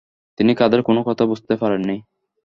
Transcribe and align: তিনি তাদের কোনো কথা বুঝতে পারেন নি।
তিনি 0.39 0.51
তাদের 0.55 0.79
কোনো 0.81 1.01
কথা 1.03 1.23
বুঝতে 1.25 1.53
পারেন 1.55 1.81
নি। 1.81 1.97